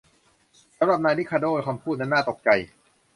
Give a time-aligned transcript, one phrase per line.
[0.77, 2.49] สำหรับนายริคาร์โด้คำพูดนั้นน่าตกใจ